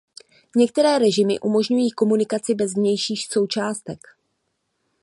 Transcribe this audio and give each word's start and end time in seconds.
Některé 0.55 0.99
režimy 0.99 1.39
umožňují 1.39 1.91
komunikaci 1.91 2.55
bez 2.55 2.73
vnějších 2.73 3.27
součástek. 3.27 3.99